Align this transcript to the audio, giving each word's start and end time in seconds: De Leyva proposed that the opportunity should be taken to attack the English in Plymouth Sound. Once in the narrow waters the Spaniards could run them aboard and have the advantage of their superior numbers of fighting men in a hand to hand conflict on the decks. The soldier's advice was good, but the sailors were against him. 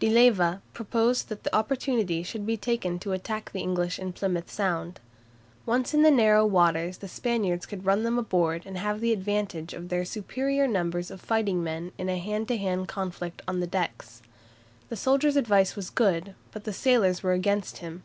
De 0.00 0.10
Leyva 0.10 0.60
proposed 0.74 1.30
that 1.30 1.44
the 1.44 1.56
opportunity 1.56 2.22
should 2.22 2.44
be 2.44 2.58
taken 2.58 2.98
to 2.98 3.12
attack 3.14 3.50
the 3.50 3.62
English 3.62 3.98
in 3.98 4.12
Plymouth 4.12 4.50
Sound. 4.50 5.00
Once 5.64 5.94
in 5.94 6.02
the 6.02 6.10
narrow 6.10 6.44
waters 6.44 6.98
the 6.98 7.08
Spaniards 7.08 7.64
could 7.64 7.86
run 7.86 8.02
them 8.02 8.18
aboard 8.18 8.64
and 8.66 8.76
have 8.76 9.00
the 9.00 9.14
advantage 9.14 9.72
of 9.72 9.88
their 9.88 10.04
superior 10.04 10.66
numbers 10.68 11.10
of 11.10 11.22
fighting 11.22 11.64
men 11.64 11.92
in 11.96 12.10
a 12.10 12.18
hand 12.18 12.48
to 12.48 12.58
hand 12.58 12.86
conflict 12.86 13.40
on 13.48 13.60
the 13.60 13.66
decks. 13.66 14.20
The 14.90 14.96
soldier's 14.96 15.36
advice 15.36 15.74
was 15.74 15.88
good, 15.88 16.34
but 16.52 16.64
the 16.64 16.74
sailors 16.74 17.22
were 17.22 17.32
against 17.32 17.78
him. 17.78 18.02